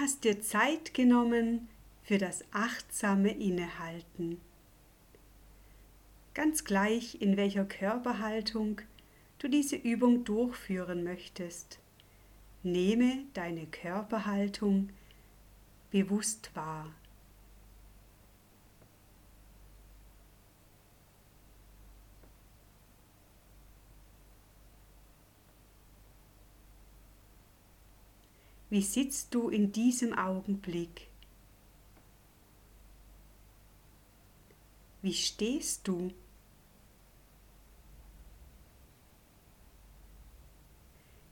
[0.00, 1.68] hast dir Zeit genommen
[2.02, 4.40] für das achtsame Innehalten.
[6.32, 8.80] Ganz gleich, in welcher Körperhaltung
[9.38, 11.80] du diese Übung durchführen möchtest,
[12.62, 14.88] nehme deine Körperhaltung
[15.90, 16.94] bewusst wahr.
[28.70, 31.08] Wie sitzt du in diesem Augenblick?
[35.02, 36.12] Wie stehst du?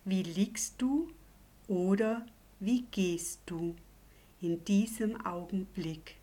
[0.04, 1.12] Wie liegst du
[1.68, 2.26] oder
[2.58, 3.76] wie gehst du
[4.40, 6.17] in diesem Augenblick?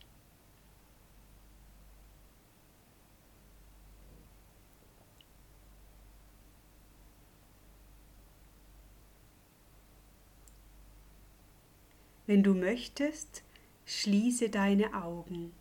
[12.27, 13.43] Wenn du möchtest,
[13.85, 15.51] schließe deine Augen.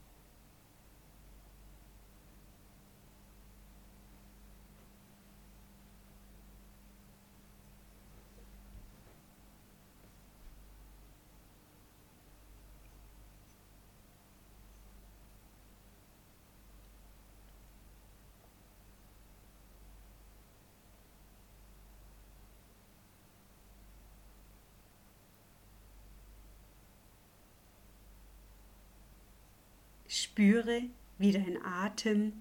[30.15, 30.83] Spüre,
[31.19, 32.33] wie dein Atem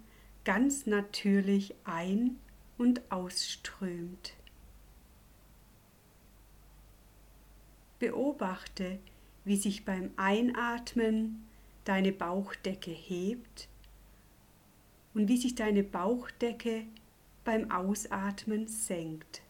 [0.43, 2.39] ganz natürlich ein-
[2.77, 4.33] und ausströmt.
[7.99, 8.99] Beobachte,
[9.45, 11.47] wie sich beim Einatmen
[11.85, 13.67] deine Bauchdecke hebt
[15.13, 16.85] und wie sich deine Bauchdecke
[17.44, 19.41] beim Ausatmen senkt.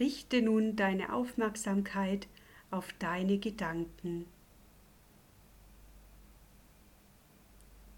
[0.00, 2.26] Richte nun deine Aufmerksamkeit
[2.70, 4.26] auf deine Gedanken.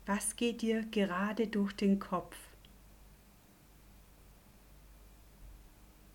[0.04, 2.36] Was geht dir gerade durch den Kopf?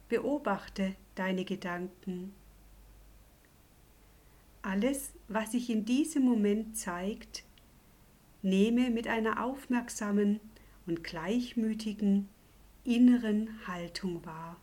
[0.08, 2.34] Beobachte deine Gedanken.
[4.62, 7.44] Alles, was sich in diesem Moment zeigt,
[8.44, 10.40] nehme mit einer aufmerksamen
[10.86, 12.30] und gleichmütigen
[12.84, 14.58] inneren Haltung wahr.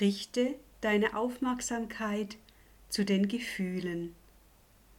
[0.00, 2.36] Richte deine Aufmerksamkeit
[2.90, 4.14] zu den Gefühlen,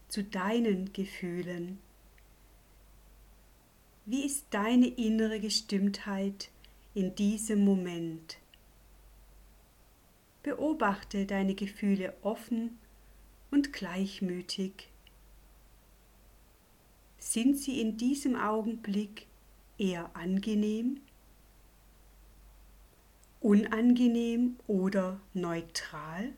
[0.07, 1.77] zu deinen Gefühlen.
[4.05, 6.49] Wie ist deine innere Gestimmtheit
[6.95, 8.37] in diesem Moment?
[10.41, 12.79] Beobachte deine Gefühle offen
[13.51, 14.89] und gleichmütig.
[17.19, 19.27] Sind sie in diesem Augenblick
[19.77, 21.01] eher angenehm
[23.47, 26.33] unangenehm oder neutral?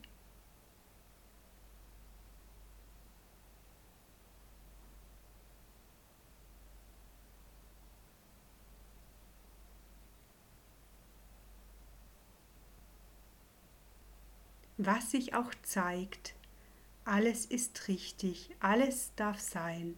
[14.78, 16.36] Was sich auch zeigt,
[17.06, 19.96] alles ist richtig, alles darf sein.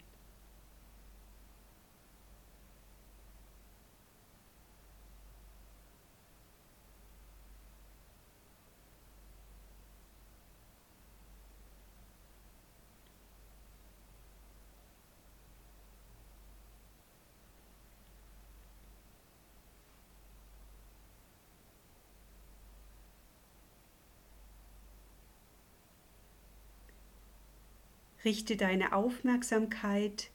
[28.23, 30.29] Richte deine Aufmerksamkeit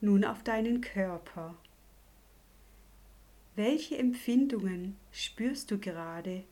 [0.00, 1.56] nun auf deinen Körper.
[3.56, 6.44] Welche Empfindungen spürst du gerade?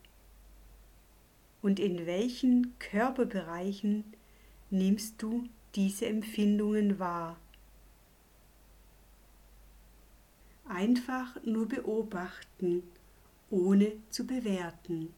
[1.63, 4.05] Und in welchen Körperbereichen
[4.71, 7.39] nimmst du diese Empfindungen wahr?
[10.69, 12.83] Einfach nur beobachten,
[13.51, 15.15] ohne zu bewerten.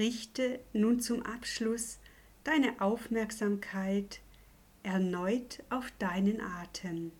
[0.00, 1.98] Richte nun zum Abschluss
[2.42, 4.22] deine Aufmerksamkeit
[4.82, 7.12] erneut auf deinen Atem.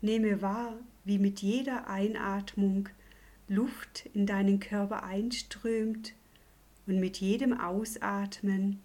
[0.00, 2.88] Nehme wahr, wie mit jeder Einatmung
[3.46, 6.14] Luft in deinen Körper einströmt
[6.88, 8.82] und mit jedem Ausatmen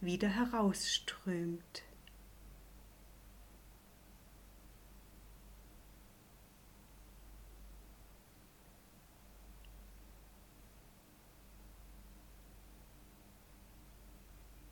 [0.00, 1.82] wieder herausströmt.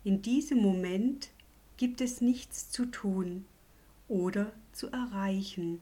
[0.03, 1.29] In diesem Moment
[1.77, 3.45] gibt es nichts zu tun
[4.07, 5.81] oder zu erreichen.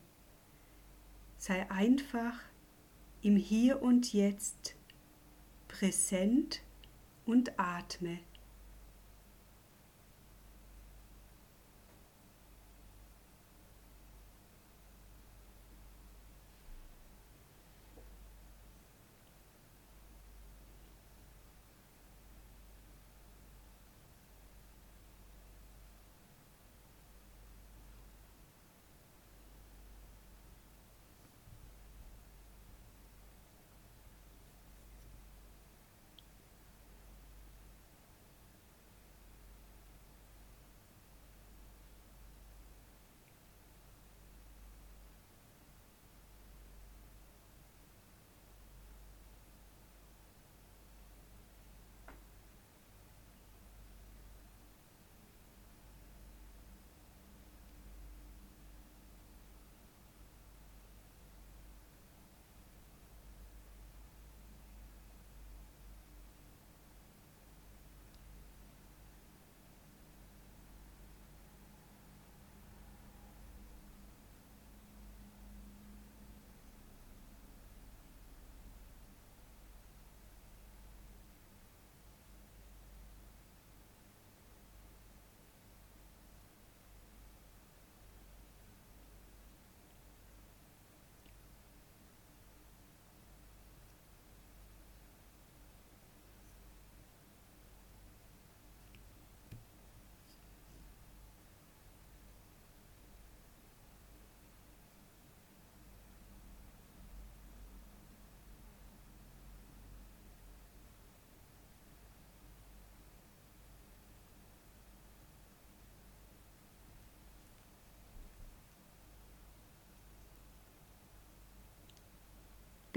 [1.38, 2.40] Sei einfach
[3.22, 4.76] im Hier und Jetzt
[5.68, 6.62] präsent
[7.26, 8.20] und atme.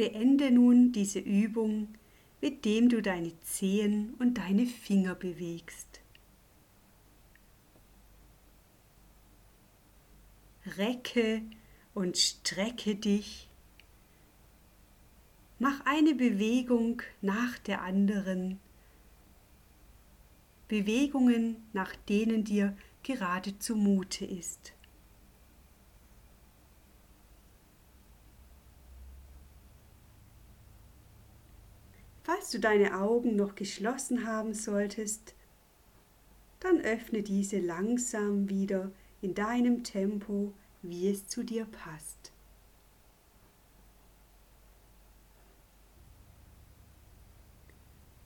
[0.00, 1.88] Beende nun diese Übung,
[2.40, 6.00] mit dem du deine Zehen und deine Finger bewegst.
[10.78, 11.42] recke
[11.92, 13.50] und strecke dich.
[15.58, 18.58] Mach eine Bewegung nach der anderen.
[20.66, 24.72] Bewegungen, nach denen dir gerade zumute ist.
[32.50, 35.34] Du deine Augen noch geschlossen haben solltest,
[36.58, 38.90] dann öffne diese langsam wieder
[39.22, 40.52] in deinem Tempo,
[40.82, 42.32] wie es zu dir passt.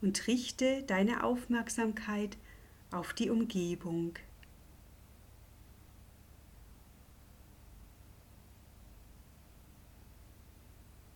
[0.00, 2.38] Und richte deine Aufmerksamkeit
[2.90, 4.14] auf die Umgebung.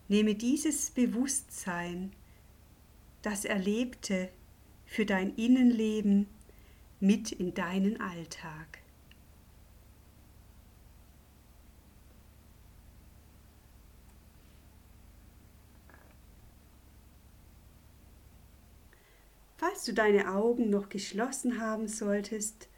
[0.08, 2.12] Nehme dieses Bewusstsein
[3.22, 4.30] das Erlebte
[4.86, 6.28] für dein Innenleben
[7.00, 8.78] mit in deinen Alltag.
[19.56, 22.68] Falls du deine Augen noch geschlossen haben solltest,